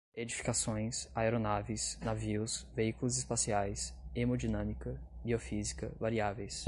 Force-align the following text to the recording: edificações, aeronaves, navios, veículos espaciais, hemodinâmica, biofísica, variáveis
edificações, 0.15 1.07
aeronaves, 1.13 1.99
navios, 2.03 2.65
veículos 2.75 3.17
espaciais, 3.19 3.93
hemodinâmica, 4.15 4.99
biofísica, 5.23 5.91
variáveis 5.99 6.59